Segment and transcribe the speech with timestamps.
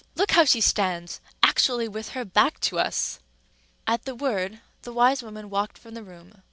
[0.15, 3.19] Look how she stands!—actually with her back to us."
[3.85, 6.33] At the word the wise woman walked from the room.